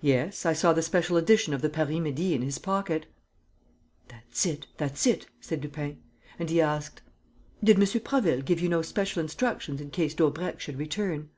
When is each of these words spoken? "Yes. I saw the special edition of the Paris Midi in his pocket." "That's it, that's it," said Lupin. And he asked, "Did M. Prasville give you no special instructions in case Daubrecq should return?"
"Yes. 0.00 0.46
I 0.46 0.52
saw 0.52 0.72
the 0.72 0.80
special 0.80 1.16
edition 1.16 1.52
of 1.52 1.60
the 1.60 1.68
Paris 1.68 1.98
Midi 1.98 2.34
in 2.36 2.42
his 2.42 2.56
pocket." 2.60 3.06
"That's 4.06 4.46
it, 4.46 4.68
that's 4.76 5.08
it," 5.08 5.26
said 5.40 5.60
Lupin. 5.60 6.00
And 6.38 6.48
he 6.50 6.60
asked, 6.60 7.02
"Did 7.64 7.74
M. 7.80 8.00
Prasville 8.00 8.42
give 8.44 8.60
you 8.60 8.68
no 8.68 8.82
special 8.82 9.20
instructions 9.20 9.80
in 9.80 9.90
case 9.90 10.14
Daubrecq 10.14 10.60
should 10.60 10.78
return?" 10.78 11.30